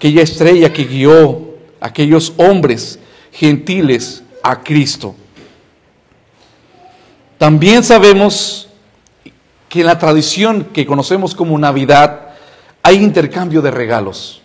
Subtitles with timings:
[0.00, 2.98] aquella estrella que guió a aquellos hombres
[3.32, 5.14] gentiles a Cristo.
[7.36, 8.70] También sabemos
[9.68, 12.30] que en la tradición que conocemos como Navidad
[12.82, 14.40] hay intercambio de regalos.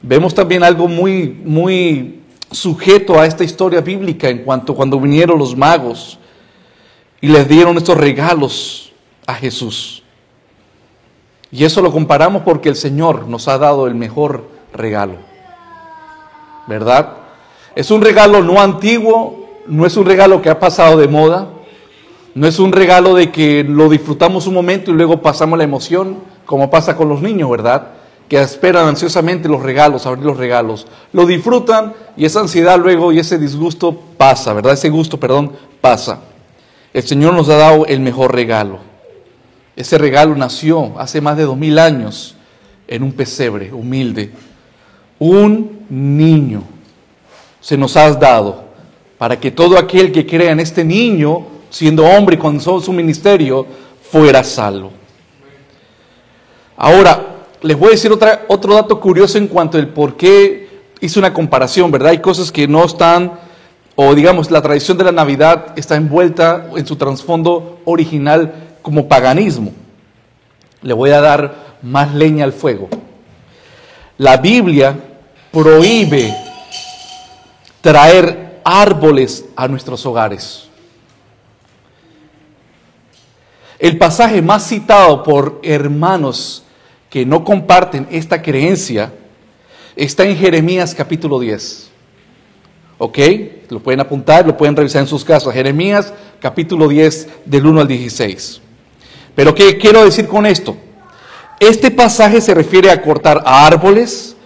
[0.00, 2.20] Vemos también algo muy, muy
[2.52, 6.16] sujeto a esta historia bíblica en cuanto cuando vinieron los magos
[7.20, 8.92] y les dieron estos regalos
[9.26, 10.01] a Jesús.
[11.52, 15.16] Y eso lo comparamos porque el Señor nos ha dado el mejor regalo.
[16.66, 17.12] ¿Verdad?
[17.76, 21.48] Es un regalo no antiguo, no es un regalo que ha pasado de moda,
[22.34, 26.16] no es un regalo de que lo disfrutamos un momento y luego pasamos la emoción,
[26.46, 27.88] como pasa con los niños, ¿verdad?
[28.28, 30.86] Que esperan ansiosamente los regalos, abrir los regalos.
[31.12, 34.72] Lo disfrutan y esa ansiedad luego y ese disgusto pasa, ¿verdad?
[34.72, 36.20] Ese gusto, perdón, pasa.
[36.94, 38.91] El Señor nos ha dado el mejor regalo.
[39.74, 42.36] Ese regalo nació hace más de dos mil años
[42.86, 44.30] en un pesebre humilde.
[45.18, 46.62] Un niño
[47.60, 48.64] se nos ha dado
[49.16, 53.66] para que todo aquel que crea en este niño, siendo hombre y con su ministerio,
[54.10, 54.90] fuera salvo.
[56.76, 58.10] Ahora, les voy a decir
[58.48, 60.68] otro dato curioso en cuanto al por qué
[61.00, 62.10] hice una comparación, ¿verdad?
[62.10, 63.32] Hay cosas que no están,
[63.94, 69.72] o digamos, la tradición de la Navidad está envuelta en su trasfondo original como paganismo.
[70.82, 72.88] Le voy a dar más leña al fuego.
[74.18, 74.98] La Biblia
[75.50, 76.34] prohíbe
[77.80, 80.68] traer árboles a nuestros hogares.
[83.78, 86.62] El pasaje más citado por hermanos
[87.10, 89.12] que no comparten esta creencia
[89.96, 91.90] está en Jeremías capítulo 10.
[92.98, 93.18] ¿Ok?
[93.70, 95.52] Lo pueden apuntar, lo pueden revisar en sus casas.
[95.52, 98.60] Jeremías capítulo 10 del 1 al 16.
[99.34, 100.76] Pero ¿qué quiero decir con esto?
[101.60, 104.36] Este pasaje se refiere a cortar árboles,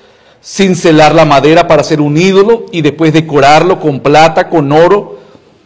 [0.42, 5.18] cincelar la madera para hacer un ídolo y después decorarlo con plata, con oro,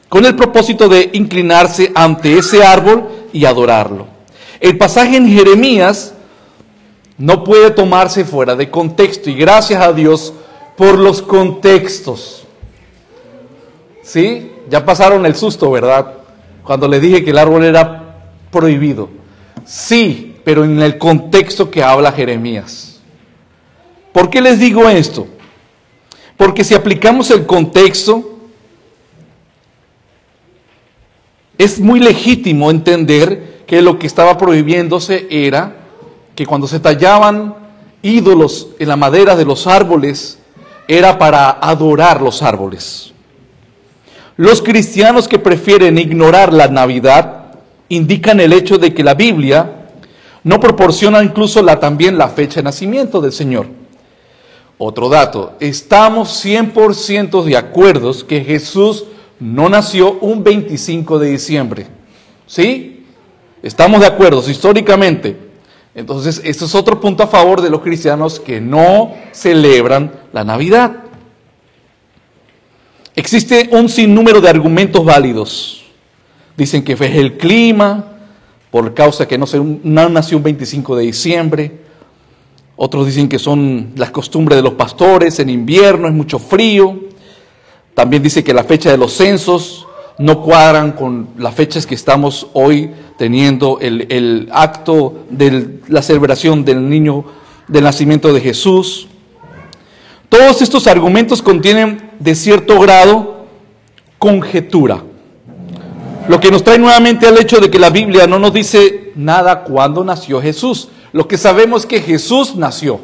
[0.08, 4.06] con el propósito de inclinarse ante ese árbol y adorarlo.
[4.60, 6.14] El pasaje en Jeremías
[7.18, 10.32] no puede tomarse fuera de contexto y gracias a Dios
[10.76, 12.46] por los contextos.
[14.02, 14.52] ¿Sí?
[14.68, 16.14] Ya pasaron el susto, ¿verdad?
[16.64, 17.99] Cuando le dije que el árbol era
[18.50, 19.08] prohibido.
[19.64, 23.00] Sí, pero en el contexto que habla Jeremías.
[24.12, 25.26] ¿Por qué les digo esto?
[26.36, 28.38] Porque si aplicamos el contexto,
[31.58, 35.76] es muy legítimo entender que lo que estaba prohibiéndose era
[36.34, 37.54] que cuando se tallaban
[38.02, 40.38] ídolos en la madera de los árboles,
[40.88, 43.12] era para adorar los árboles.
[44.36, 47.39] Los cristianos que prefieren ignorar la Navidad
[47.90, 49.88] indican el hecho de que la Biblia
[50.42, 53.66] no proporciona incluso la, también la fecha de nacimiento del Señor.
[54.78, 59.04] Otro dato, estamos 100% de acuerdo que Jesús
[59.38, 61.86] no nació un 25 de diciembre.
[62.46, 63.04] ¿Sí?
[63.62, 65.36] Estamos de acuerdo históricamente.
[65.94, 70.92] Entonces, esto es otro punto a favor de los cristianos que no celebran la Navidad.
[73.14, 75.79] Existe un sinnúmero de argumentos válidos.
[76.56, 78.04] Dicen que fue el clima,
[78.70, 81.72] por causa que no, se, no nació un 25 de diciembre.
[82.76, 86.98] Otros dicen que son las costumbres de los pastores, en invierno es mucho frío.
[87.94, 89.86] También dice que la fecha de los censos
[90.18, 96.88] no cuadran con las fechas que estamos hoy teniendo el, acto de la celebración del
[96.88, 97.24] niño,
[97.68, 99.08] del nacimiento de Jesús.
[100.28, 103.46] Todos estos argumentos contienen de cierto grado
[104.18, 105.02] conjetura.
[106.28, 109.64] Lo que nos trae nuevamente al hecho de que la Biblia no nos dice nada
[109.64, 110.88] cuando nació Jesús.
[111.12, 113.00] Lo que sabemos es que Jesús nació.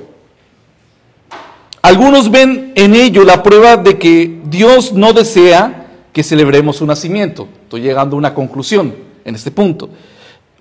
[1.83, 7.49] Algunos ven en ello la prueba de que Dios no desea que celebremos su nacimiento.
[7.63, 9.89] Estoy llegando a una conclusión en este punto.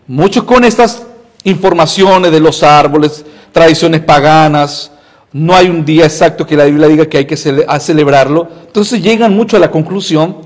[0.07, 1.03] Muchos con estas
[1.43, 4.91] informaciones de los árboles, tradiciones paganas,
[5.31, 8.47] no hay un día exacto que la Biblia diga que hay que celebrarlo.
[8.67, 10.37] Entonces llegan mucho a la conclusión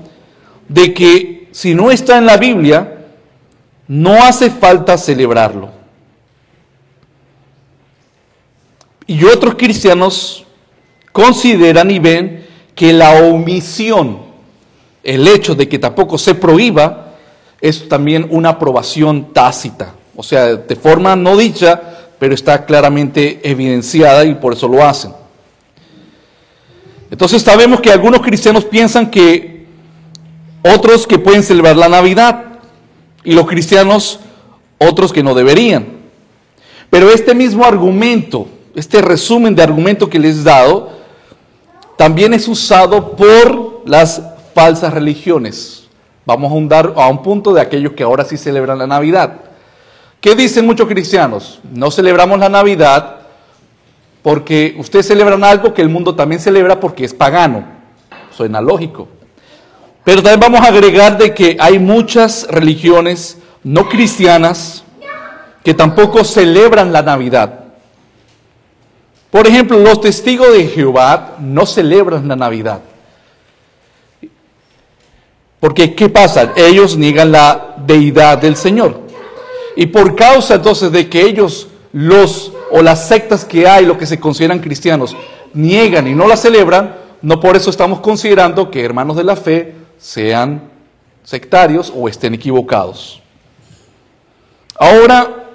[0.68, 3.06] de que si no está en la Biblia,
[3.88, 5.70] no hace falta celebrarlo.
[9.06, 10.44] Y otros cristianos
[11.10, 14.20] consideran y ven que la omisión,
[15.02, 17.14] el hecho de que tampoco se prohíba,
[17.60, 21.80] es también una aprobación tácita, o sea, de forma no dicha,
[22.18, 25.12] pero está claramente evidenciada y por eso lo hacen.
[27.10, 29.59] Entonces sabemos que algunos cristianos piensan que
[30.62, 32.44] otros que pueden celebrar la Navidad
[33.24, 34.20] y los cristianos
[34.78, 36.00] otros que no deberían.
[36.90, 40.90] Pero este mismo argumento este resumen de argumento que les he dado,
[41.96, 44.22] también es usado por las
[44.54, 45.88] falsas religiones.
[46.24, 49.40] Vamos a hundar a un punto de aquellos que ahora sí celebran la Navidad.
[50.20, 51.60] ¿Qué dicen muchos cristianos?
[51.72, 53.16] No celebramos la Navidad
[54.22, 57.64] porque ustedes celebran algo que el mundo también celebra porque es pagano.
[58.30, 59.08] Suena lógico.
[60.04, 64.84] Pero también vamos a agregar de que hay muchas religiones no cristianas
[65.62, 67.60] que tampoco celebran la Navidad.
[69.30, 72.80] Por ejemplo, los testigos de Jehová no celebran la Navidad.
[75.60, 76.52] Porque, ¿qué pasa?
[76.56, 79.00] Ellos niegan la deidad del Señor.
[79.76, 84.06] Y por causa entonces de que ellos, los o las sectas que hay, lo que
[84.06, 85.14] se consideran cristianos,
[85.52, 89.74] niegan y no la celebran, no por eso estamos considerando que hermanos de la fe
[90.00, 90.62] sean
[91.22, 93.22] sectarios o estén equivocados.
[94.76, 95.48] Ahora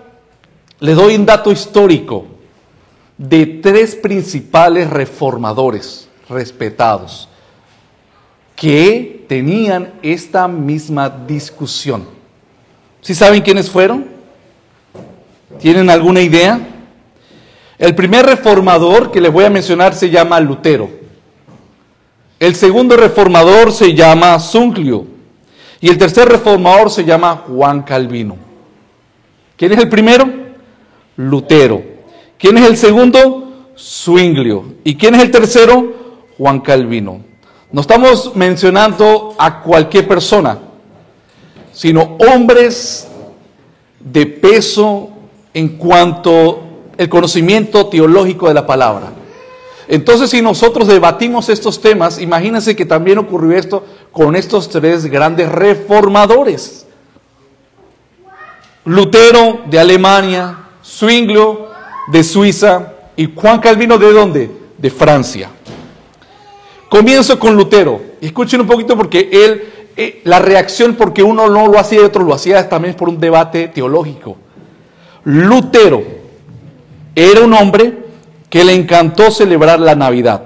[0.80, 2.28] les doy un dato histórico
[3.18, 7.28] de tres principales reformadores respetados
[8.56, 12.08] que tenían esta misma discusión.
[13.02, 14.06] ¿Sí saben quiénes fueron?
[15.60, 16.60] ¿Tienen alguna idea?
[17.78, 21.05] El primer reformador que les voy a mencionar se llama Lutero.
[22.40, 25.06] El segundo reformador se llama Zunglio.
[25.80, 28.38] Y el tercer reformador se llama Juan Calvino.
[29.58, 30.28] ¿Quién es el primero?
[31.16, 31.82] Lutero.
[32.38, 33.72] ¿Quién es el segundo?
[33.78, 34.66] Zwinglio.
[34.84, 35.94] ¿Y quién es el tercero?
[36.38, 37.22] Juan Calvino.
[37.72, 40.60] No estamos mencionando a cualquier persona,
[41.72, 43.08] sino hombres
[44.00, 45.10] de peso
[45.54, 46.60] en cuanto
[46.98, 49.12] el conocimiento teológico de la palabra.
[49.88, 55.50] Entonces, si nosotros debatimos estos temas, imagínense que también ocurrió esto con estos tres grandes
[55.52, 56.88] reformadores.
[58.86, 61.70] Lutero de Alemania, Zwinglio
[62.08, 64.52] de Suiza y Juan Calvino de dónde?
[64.78, 65.50] De Francia.
[66.90, 68.02] Comienzo con Lutero.
[68.22, 72.24] Escuchen un poquito porque él, eh, la reacción porque uno no lo hacía y otro
[72.24, 74.38] lo hacía también por un debate teológico.
[75.24, 76.04] Lutero
[77.16, 78.05] era un hombre
[78.56, 80.44] que le encantó celebrar la Navidad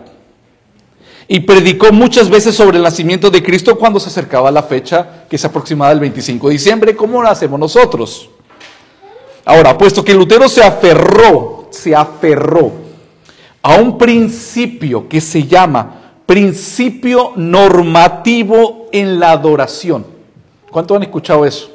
[1.27, 5.37] y predicó muchas veces sobre el nacimiento de Cristo cuando se acercaba la fecha que
[5.37, 8.31] se aproximaba el 25 de diciembre, como lo hacemos nosotros.
[9.45, 12.71] Ahora, puesto que Lutero se aferró, se aferró
[13.61, 20.03] a un principio que se llama principio normativo en la adoración.
[20.71, 21.69] ¿Cuántos han escuchado eso?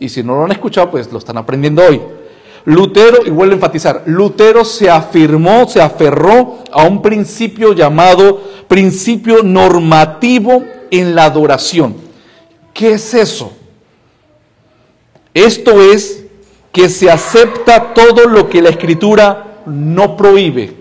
[0.00, 2.00] Y si no lo han escuchado, pues lo están aprendiendo hoy.
[2.66, 9.42] Lutero, y vuelvo a enfatizar, Lutero se afirmó, se aferró a un principio llamado principio
[9.42, 11.94] normativo en la adoración.
[12.72, 13.52] ¿Qué es eso?
[15.34, 16.24] Esto es
[16.72, 20.72] que se acepta todo lo que la escritura no prohíbe.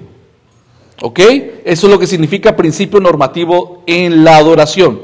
[1.01, 1.19] ¿Ok?
[1.65, 5.01] Eso es lo que significa principio normativo en la adoración.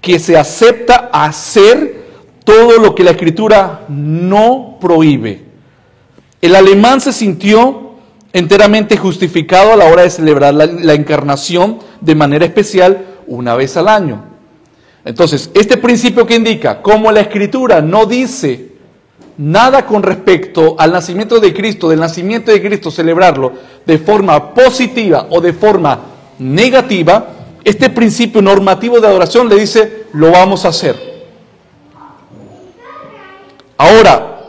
[0.00, 2.04] Que se acepta hacer
[2.44, 5.49] todo lo que la escritura no prohíbe.
[6.40, 7.90] El alemán se sintió
[8.32, 13.88] enteramente justificado a la hora de celebrar la, encarnación de manera especial una vez al
[13.88, 14.24] año.
[15.04, 18.70] Entonces, este principio que indica, como la escritura no dice
[19.36, 23.52] nada con respecto al nacimiento de Cristo, del nacimiento de Cristo, celebrarlo
[23.84, 25.98] de forma positiva o de forma
[26.38, 27.28] negativa,
[27.64, 31.10] este principio normativo de adoración le dice, lo vamos a hacer.
[33.76, 34.39] Ahora,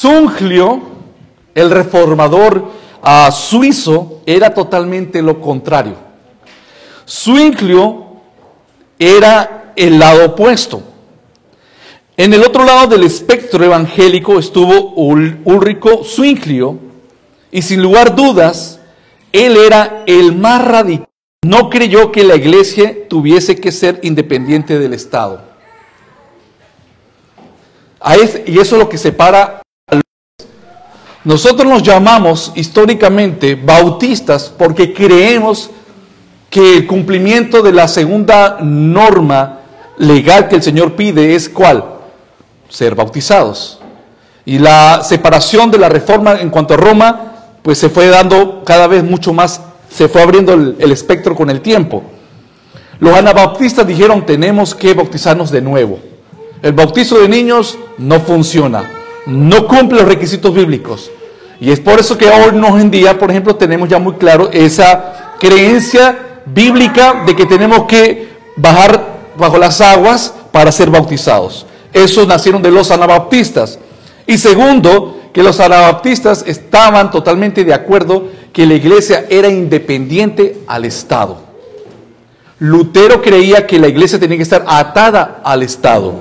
[0.00, 0.82] Zunglio,
[1.54, 2.70] el reformador
[3.02, 5.94] uh, suizo, era totalmente lo contrario.
[7.08, 8.06] Zwinglio
[8.98, 10.82] era el lado opuesto.
[12.16, 16.78] En el otro lado del espectro evangélico estuvo Ulrico Zwinglio
[17.50, 18.80] y sin lugar dudas,
[19.32, 21.06] él era el más radical.
[21.44, 25.42] No creyó que la iglesia tuviese que ser independiente del Estado.
[28.46, 29.65] Y eso es lo que separa a.
[31.26, 35.70] Nosotros nos llamamos históricamente bautistas porque creemos
[36.48, 39.58] que el cumplimiento de la segunda norma
[39.98, 41.84] legal que el Señor pide es cuál?
[42.68, 43.80] ser bautizados.
[44.44, 48.86] Y la separación de la reforma en cuanto a Roma, pues se fue dando cada
[48.86, 52.04] vez mucho más, se fue abriendo el, espectro con el tiempo.
[53.00, 55.98] Los anabautistas dijeron, tenemos que bautizarnos de nuevo.
[56.62, 58.88] El bautizo de niños no funciona,
[59.26, 61.10] no cumple los requisitos bíblicos.
[61.60, 65.34] Y es por eso que hoy en día, por ejemplo, tenemos ya muy claro esa
[65.40, 71.66] creencia bíblica de que tenemos que bajar bajo las aguas para ser bautizados.
[71.92, 73.78] Esos nacieron de los anabaptistas.
[74.26, 80.84] Y segundo, que los anabaptistas estaban totalmente de acuerdo que la iglesia era independiente al
[80.84, 81.38] Estado.
[82.58, 86.14] Lutero creía que la iglesia tenía que estar atada al Estado.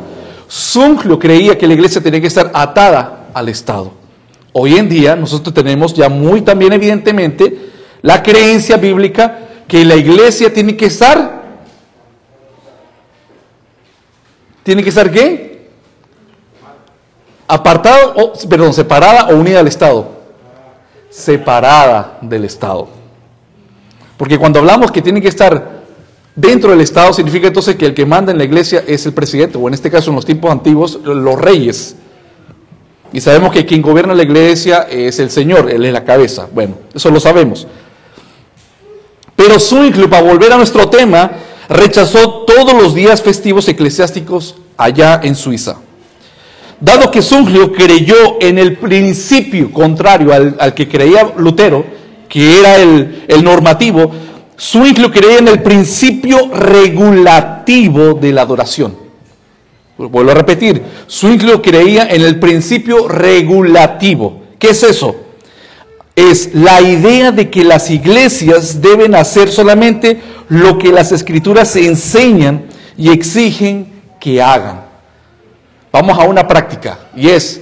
[0.49, 3.91] Zunglio creía que la iglesia tenía que estar atada al Estado.
[4.57, 7.71] Hoy en día nosotros tenemos ya muy también evidentemente
[8.01, 11.43] la creencia bíblica que la iglesia tiene que estar
[14.63, 15.67] tiene que estar qué?
[17.49, 20.09] Apartado, o, perdón, separada o unida al Estado.
[21.09, 22.87] Separada del Estado.
[24.15, 25.81] Porque cuando hablamos que tiene que estar
[26.33, 29.57] dentro del Estado, significa entonces que el que manda en la iglesia es el presidente,
[29.57, 31.97] o en este caso en los tiempos antiguos, los reyes.
[33.15, 36.49] Y sabemos que quien gobierna la iglesia es el Señor, Él es la cabeza.
[36.53, 37.65] Bueno, eso lo sabemos.
[39.37, 41.31] Pero Zwingli, para volver a nuestro tema,
[41.69, 45.77] rechazó todos los días festivos eclesiásticos allá en Suiza.
[46.81, 51.85] Dado que Zwingli creyó en el principio contrario al, que creía Lutero,
[52.27, 54.11] que era el, normativo,
[54.59, 59.04] Zwingli creía en el principio regulativo de la adoración.
[59.97, 64.41] Vuelvo a repetir, Zwingli creía en el principio regulativo.
[64.59, 65.25] ¿Qué es eso?
[66.15, 72.65] es la idea de que las iglesias deben hacer solamente lo que las escrituras enseñan
[72.97, 74.85] y exigen que hagan.
[75.91, 77.61] Vamos a una práctica y es,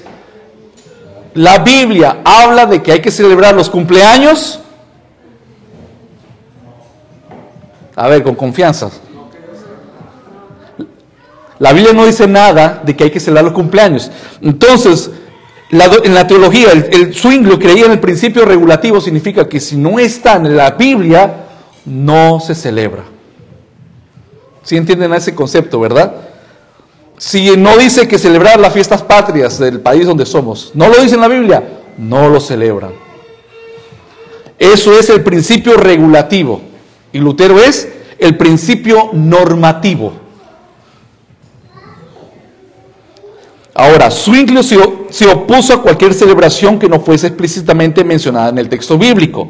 [1.34, 4.60] la Biblia habla de que hay que celebrar los cumpleaños.
[7.96, 8.92] A ver, con confianza.
[11.64, 14.12] La Biblia no dice nada de que hay que celebrar los cumpleaños.
[14.42, 15.10] Entonces,
[15.70, 19.78] en la teología, el, el swing lo creía en el principio regulativo, significa que si
[19.78, 21.46] no está en la Biblia,
[21.86, 23.06] no se celebra.
[24.64, 26.14] ¿Sí entienden ese concepto, verdad?
[27.18, 31.16] Si no dice que celebrar las fiestas patrias del país donde somos, no lo dice
[31.16, 31.64] en la Biblia,
[31.98, 32.92] no lo celebran.
[34.60, 36.60] Eso es el principio regulativo.
[37.14, 37.88] Y Lutero es
[38.20, 40.23] el principio normativo.
[43.76, 48.98] Ahora, Zwingli se, opuso a cualquier celebración que no fuese explícitamente mencionada en el texto
[48.98, 49.50] bíblico.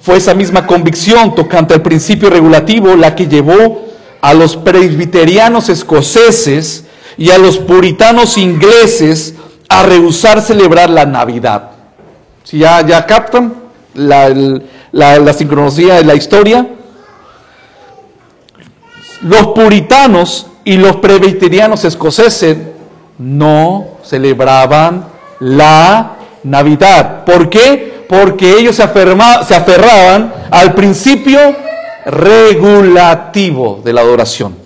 [0.00, 3.84] Fue esa misma convicción tocante al principio regulativo la que llevó
[4.22, 6.84] a los presbiterianos escoceses
[7.18, 9.34] y a los puritanos ingleses
[9.68, 11.72] a rehusar celebrar la Navidad.
[12.42, 13.54] Si ya, captan
[13.94, 14.28] la,
[14.92, 16.66] la, la de la historia,
[19.22, 22.58] los puritanos y los presbiterianos escoceses
[23.18, 25.06] no celebraban
[25.38, 27.24] la Navidad.
[27.24, 28.04] ¿Por qué?
[28.08, 31.38] Porque ellos se, aferraban al principio
[32.04, 34.56] regulativo de la adoración.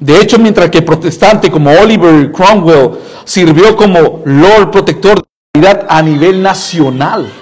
[0.00, 5.22] De hecho, mientras que protestante como Oliver Cromwell sirvió como Lord Protector
[5.54, 7.32] de la Navidad a nivel nacional.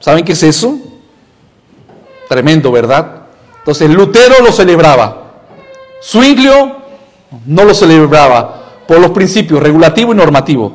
[0.00, 0.76] ¿Saben qué es eso?
[2.28, 3.26] Tremendo, ¿verdad?
[3.58, 5.23] Entonces Lutero lo celebraba.
[6.04, 6.76] Zwinglio
[7.46, 10.74] no lo celebraba por los principios regulativo y normativo.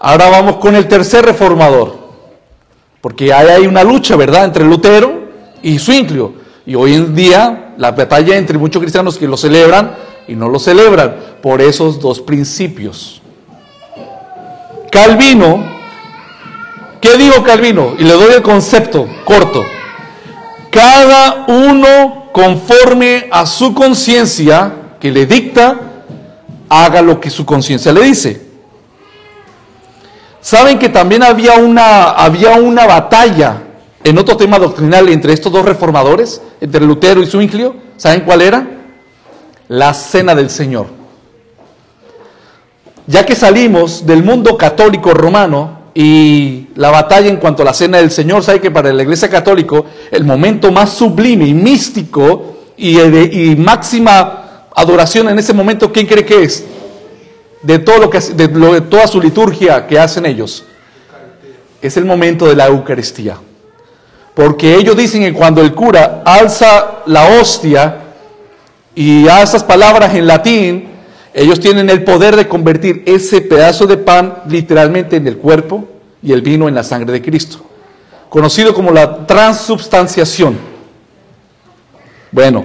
[0.00, 1.98] Ahora vamos con el tercer reformador,
[3.00, 5.12] porque ahí hay una lucha, ¿verdad?, entre Lutero
[5.62, 6.32] y Zwinglio.
[6.66, 10.58] Y hoy en día la batalla entre muchos cristianos que lo celebran y no lo
[10.58, 13.20] celebran por esos dos principios.
[14.90, 15.62] Calvino,
[17.00, 17.94] ¿qué digo Calvino?
[17.98, 19.62] Y le doy el concepto corto.
[20.70, 25.80] Cada uno conforme a su conciencia que le dicta,
[26.68, 28.42] haga lo que su conciencia le dice.
[30.40, 33.62] Saben que también había una, había una batalla
[34.02, 37.76] en otro tema doctrinal entre estos dos reformadores, entre Lutero y Zwinglio.
[37.96, 38.66] ¿Saben cuál era?
[39.68, 40.86] La cena del Señor.
[43.06, 47.98] Ya que salimos del mundo católico romano, y la batalla en cuanto a la cena
[47.98, 49.76] del Señor, sabe que para la iglesia católica
[50.10, 56.42] el momento más sublime y místico y, máxima adoración en ese momento, ¿quién cree que
[56.42, 56.64] es?
[57.62, 60.64] De, todo lo que, de, de toda su liturgia que hacen ellos.
[61.80, 63.36] Es el momento de la Eucaristía.
[64.34, 67.98] Porque ellos dicen que cuando el cura alza la hostia
[68.96, 70.93] y hace esas palabras en latín,
[71.34, 75.84] ellos tienen el poder de convertir ese pedazo de pan literalmente en el cuerpo
[76.22, 77.58] y el vino en la sangre de Cristo,
[78.28, 80.56] conocido como la transubstanciación.
[82.30, 82.64] Bueno,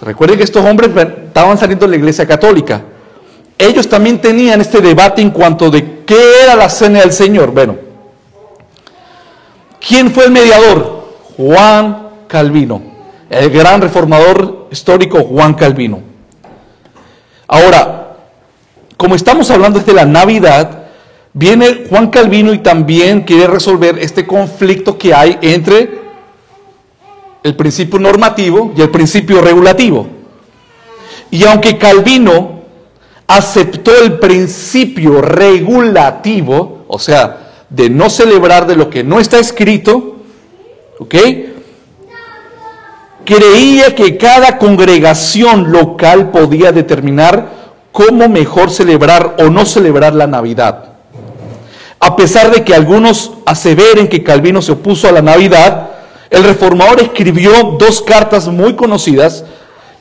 [0.00, 0.90] recuerden que estos hombres
[1.26, 2.82] estaban saliendo de la iglesia católica.
[3.58, 7.50] Ellos también tenían este debate en cuanto de qué era la cena del Señor.
[7.50, 7.76] Bueno,
[9.86, 11.06] ¿quién fue el mediador?
[11.36, 12.80] Juan Calvino,
[13.28, 16.00] el gran reformador histórico Juan Calvino.
[17.46, 18.05] Ahora,
[18.96, 20.84] como estamos hablando de la Navidad,
[21.32, 26.00] viene Juan Calvino y también quiere resolver este conflicto que hay entre
[27.42, 30.06] el principio normativo y el principio regulativo.
[31.30, 32.62] Y aunque Calvino
[33.26, 40.16] aceptó el principio regulativo, o sea, de no celebrar de lo que no está escrito,
[40.98, 41.14] ¿ok?
[43.24, 47.55] Creía que cada congregación local podía determinar
[47.96, 50.96] cómo mejor celebrar o no celebrar la Navidad.
[51.98, 55.92] A pesar de que algunos aseveren que Calvino se opuso a la Navidad,
[56.28, 59.46] el reformador escribió dos cartas muy conocidas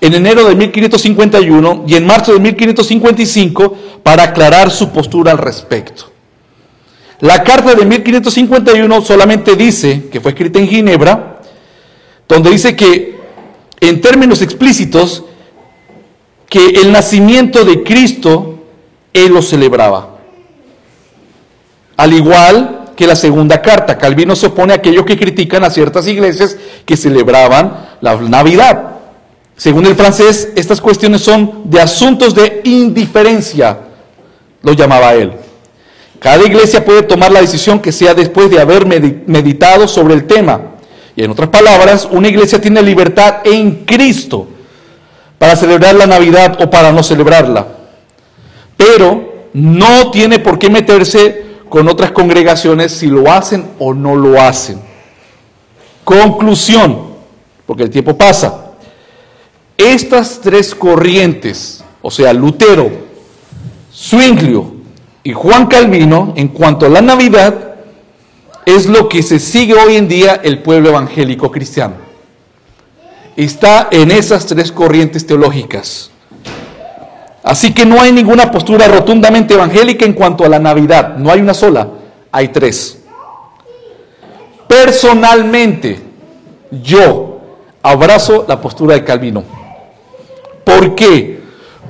[0.02, 6.12] en enero de 1551 y en marzo de 1555 para aclarar su postura al respecto.
[7.22, 11.40] La carta de 1551 solamente dice, que fue escrita en Ginebra,
[12.28, 13.16] donde dice que
[13.80, 15.24] en términos explícitos,
[16.50, 18.60] que el nacimiento de Cristo
[19.14, 20.10] él lo celebraba.
[21.98, 26.08] Al igual que la segunda carta, Calvino se opone a aquellos que critican a ciertas
[26.08, 28.92] iglesias que celebraban la Navidad.
[29.58, 33.80] Según el francés, estas cuestiones son de asuntos de indiferencia,
[34.62, 35.34] lo llamaba él.
[36.20, 40.62] Cada iglesia puede tomar la decisión que sea después de haber meditado sobre el tema.
[41.16, 44.48] Y en otras palabras, una iglesia tiene libertad en Cristo
[45.38, 47.68] para celebrar la Navidad o para no celebrarla.
[48.78, 54.40] Pero no tiene por qué meterse con otras congregaciones si lo hacen o no lo
[54.40, 54.80] hacen.
[56.04, 57.16] Conclusión,
[57.66, 58.74] porque el tiempo pasa.
[59.78, 62.90] Estas tres corrientes, o sea, Lutero,
[63.94, 64.74] Zwinglio
[65.24, 67.76] y Juan Calvino, en cuanto a la Navidad,
[68.66, 72.05] es lo que se sigue hoy en día el pueblo evangélico cristiano.
[73.36, 76.10] Está en esas tres corrientes teológicas.
[77.44, 81.18] Así que no hay ninguna postura rotundamente evangélica en cuanto a la Navidad.
[81.18, 81.88] No hay una sola,
[82.32, 83.04] hay tres.
[84.68, 86.02] Personalmente,
[86.72, 87.42] yo
[87.84, 89.44] abrazo la postura de Calvino.
[90.64, 91.42] ¿Por qué?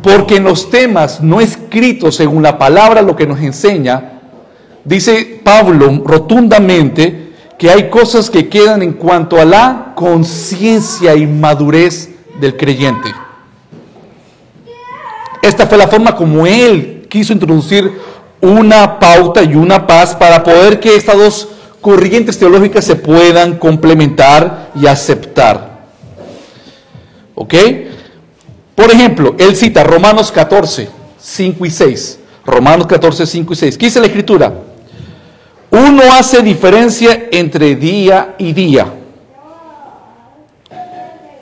[0.01, 4.19] Porque en los temas no escritos según la palabra lo que nos enseña,
[4.83, 7.24] dice Pablo rotundamente
[7.57, 13.13] que hay cosas que quedan en cuanto a la conciencia y madurez del creyente.
[15.41, 17.91] Esta fue la forma como él quiso introducir
[18.41, 21.47] una pauta y una paz para poder que estas dos
[21.81, 25.85] corrientes teológicas se puedan complementar y aceptar.
[27.35, 27.53] ¿Ok?
[28.75, 30.89] Por ejemplo, él cita Romanos 14,
[31.19, 32.19] 5 y 6.
[32.45, 33.77] Romanos 14, 5 y 6.
[33.77, 34.53] ¿Qué dice la escritura?
[35.75, 38.93] Uno hace diferencia entre día y día.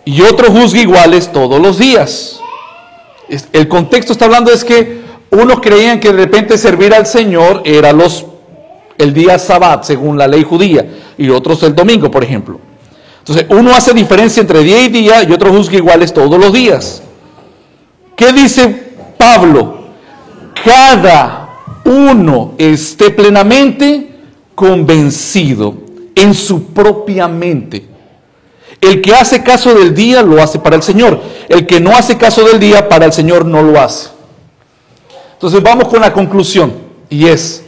[0.05, 2.39] Y otro juzga iguales todos los días.
[3.51, 7.93] El contexto está hablando es que unos creían que de repente servir al Señor era
[7.93, 8.25] los
[8.97, 10.83] el día sabbat según la ley judía
[11.15, 12.59] y otros el domingo, por ejemplo.
[13.19, 17.03] Entonces, uno hace diferencia entre día y día y otro juzga iguales todos los días.
[18.15, 19.89] ¿Qué dice Pablo?
[20.63, 21.49] Cada
[21.85, 24.12] uno esté plenamente
[24.55, 25.75] convencido
[26.15, 27.87] en su propia mente.
[28.81, 31.19] El que hace caso del día lo hace para el Señor.
[31.47, 34.09] El que no hace caso del día para el Señor no lo hace.
[35.33, 36.73] Entonces vamos con la conclusión.
[37.09, 37.63] Y es,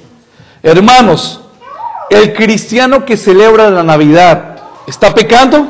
[0.61, 1.41] hermanos,
[2.09, 5.67] el cristiano que celebra la Navidad, ¿está pecando?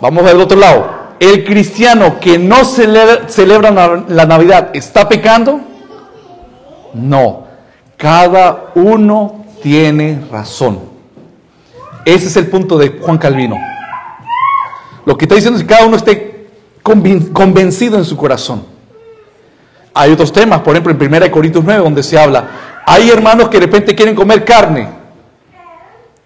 [0.00, 0.97] Vamos al otro lado.
[1.20, 5.60] ¿El cristiano que no celebra, la Navidad está pecando?
[6.94, 7.46] No.
[7.96, 10.78] Cada uno tiene razón.
[12.04, 13.56] Ese es el punto de Juan Calvino.
[15.04, 16.48] Lo que está diciendo es que cada uno esté
[16.82, 18.64] convencido en su corazón.
[19.92, 22.48] Hay otros temas, por ejemplo, en 1 Corintios 9, donde se habla,
[22.86, 24.88] hay hermanos que de repente quieren comer carne.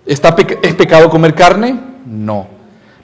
[0.04, 1.80] ¿Está ¿Es pecado comer carne?
[2.04, 2.46] No.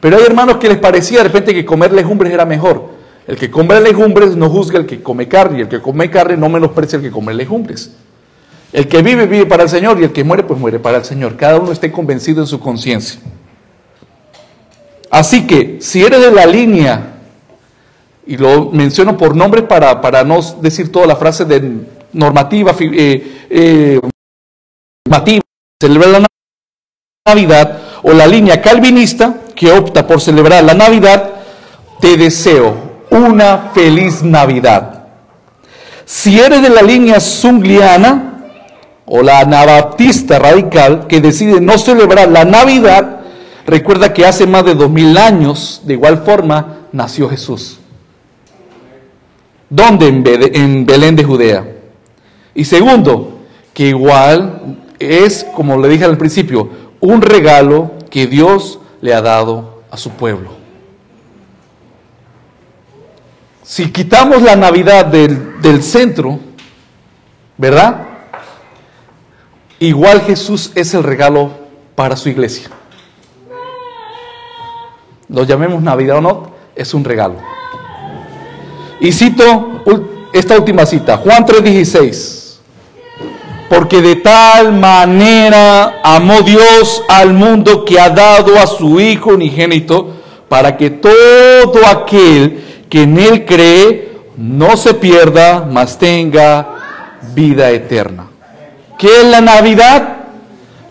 [0.00, 2.98] Pero hay hermanos que les parecía de repente que comer legumbres era mejor.
[3.26, 6.37] El que come legumbres no juzga al que come carne, y el que come carne
[6.37, 7.94] no menosprecia al que come legumbres.
[8.72, 11.04] El que vive, vive para el Señor, y el que muere, pues muere para el
[11.04, 11.37] Señor.
[11.37, 13.20] Cada uno esté convencido en su conciencia.
[15.11, 17.14] Así que, si eres de la línea,
[18.26, 23.46] y lo menciono por nombre para, para no decir toda la frase de normativa, eh,
[23.50, 24.00] eh,
[25.06, 25.42] normativa,
[25.80, 26.26] celebrar la
[27.26, 31.31] Navidad, o la línea calvinista, que opta por celebrar la Navidad,
[32.01, 32.77] te deseo
[33.11, 35.07] una feliz Navidad.
[36.05, 38.44] Si eres de la línea zungliana
[39.05, 43.18] o la anabaptista radical que decide no celebrar la Navidad,
[43.66, 47.81] recuerda que hace más de dos mil años, de igual forma, nació Jesús.
[49.68, 50.07] ¿Dónde?
[50.55, 51.66] En Belén de Judea.
[52.55, 53.40] Y segundo,
[53.75, 59.82] que igual es, como le dije al principio, un regalo que Dios le ha dado
[59.90, 60.50] a su pueblo.
[63.62, 66.38] Si quitamos la Navidad del, del centro,
[67.56, 68.06] ¿verdad?
[69.78, 71.50] Igual Jesús es el regalo
[71.94, 72.70] para su iglesia.
[75.28, 77.37] Lo llamemos Navidad o no, es un regalo.
[79.00, 79.82] Y cito
[80.32, 82.38] esta última cita, Juan 3:16.
[83.68, 90.14] Porque de tal manera amó Dios al mundo que ha dado a su Hijo unigénito
[90.48, 96.66] para que todo aquel que en Él cree no se pierda, mas tenga
[97.35, 98.28] vida eterna.
[98.98, 100.16] ¿Qué es la Navidad?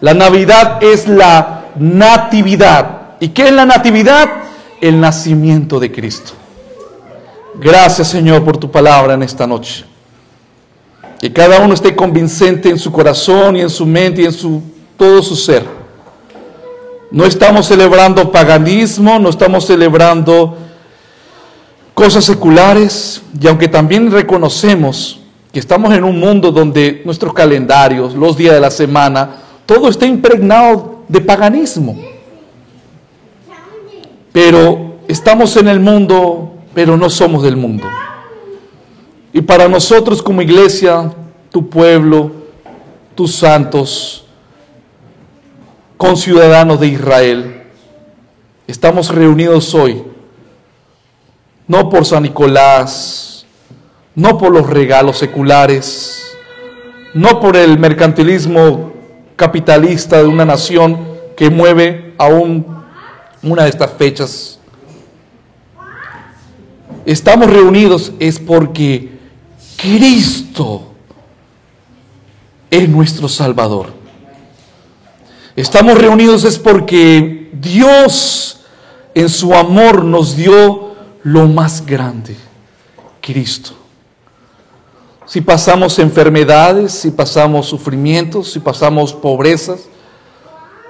[0.01, 3.15] La Navidad es la natividad.
[3.19, 4.29] ¿Y qué es la natividad?
[4.79, 6.33] El nacimiento de Cristo.
[7.55, 9.83] Gracias Señor por tu palabra en esta noche.
[11.19, 14.61] Que cada uno esté convincente en su corazón y en su mente y en su,
[14.97, 15.63] todo su ser.
[17.09, 20.57] No estamos celebrando paganismo, no estamos celebrando
[21.93, 28.37] cosas seculares, y aunque también reconocemos que estamos en un mundo donde nuestros calendarios, los
[28.37, 31.97] días de la semana, todo está impregnado de paganismo.
[34.31, 37.87] Pero estamos en el mundo, pero no somos del mundo.
[39.37, 41.11] Y para nosotros como iglesia,
[41.51, 42.31] tu pueblo,
[43.13, 44.25] tus santos,
[45.95, 47.61] conciudadanos de Israel,
[48.65, 50.01] estamos reunidos hoy,
[51.67, 53.45] no por San Nicolás,
[54.15, 56.19] no por los regalos seculares,
[57.13, 58.91] no por el mercantilismo
[59.35, 60.97] capitalista de una nación
[61.35, 62.65] que mueve aún
[63.43, 64.59] una de estas fechas.
[67.05, 69.15] Estamos reunidos es porque
[69.95, 70.81] Cristo
[72.69, 73.93] es nuestro Salvador.
[75.55, 78.65] Estamos reunidos es porque Dios
[79.15, 82.35] en su amor nos dio lo más grande,
[83.21, 83.71] Cristo.
[85.25, 89.87] Si pasamos enfermedades, si pasamos sufrimientos, si pasamos pobrezas,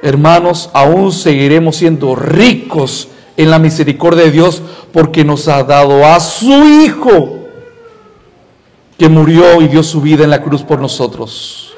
[0.01, 6.19] hermanos, aún seguiremos siendo ricos en la misericordia de Dios porque nos ha dado a
[6.19, 6.51] su
[6.83, 7.37] Hijo
[8.97, 11.73] que murió y dio su vida en la cruz por nosotros.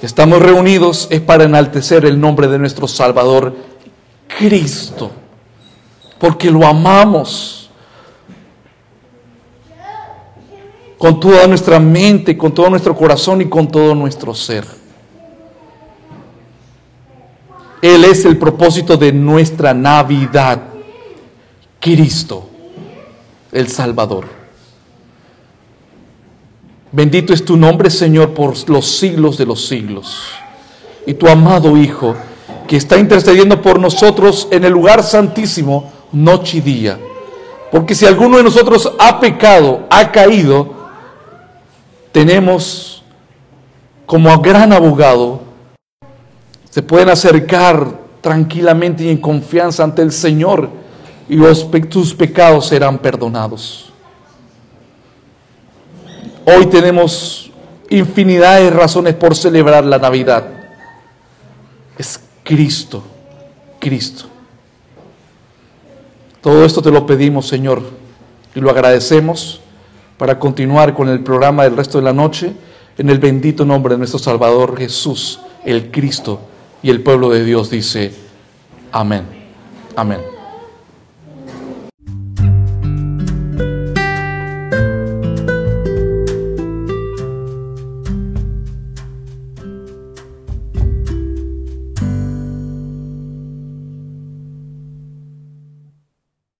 [0.00, 3.54] Estamos reunidos es para enaltecer el nombre de nuestro Salvador,
[4.38, 5.10] Cristo,
[6.18, 7.70] porque lo amamos
[10.98, 14.66] con toda nuestra mente, con todo nuestro corazón y con todo nuestro ser.
[17.82, 20.62] Él es el propósito de nuestra Navidad,
[21.78, 22.48] Cristo,
[23.52, 24.43] el Salvador.
[26.94, 30.28] Bendito es tu nombre, Señor, por los siglos de los siglos.
[31.04, 32.14] Y tu amado Hijo,
[32.68, 36.96] que está intercediendo por nosotros en el lugar santísimo, noche y día.
[37.72, 40.72] Porque si alguno de nosotros ha pecado, ha caído,
[42.12, 43.02] tenemos
[44.06, 45.40] como gran abogado,
[46.70, 47.88] se pueden acercar
[48.20, 50.70] tranquilamente y en confianza ante el Señor
[51.28, 53.93] y los, tus pecados serán perdonados.
[56.46, 57.50] Hoy tenemos
[57.88, 60.44] infinidad de razones por celebrar la Navidad.
[61.96, 63.02] Es Cristo,
[63.78, 64.26] Cristo.
[66.42, 67.82] Todo esto te lo pedimos, Señor,
[68.54, 69.60] y lo agradecemos
[70.18, 72.52] para continuar con el programa del resto de la noche
[72.98, 76.40] en el bendito nombre de nuestro Salvador Jesús, el Cristo,
[76.82, 78.12] y el pueblo de Dios dice,
[78.92, 79.24] amén,
[79.96, 80.33] amén.